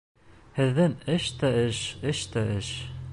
[0.55, 2.75] Һеҙҙең эш тә эш, эш тә эш.